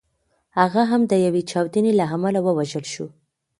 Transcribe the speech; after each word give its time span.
هغه 0.57 0.81
هم 0.91 1.01
د 1.11 1.13
یوې 1.25 1.41
چاودنې 1.49 1.91
له 1.99 2.05
امله 2.15 2.39
ووژل 2.43 2.85
شو. 2.93 3.05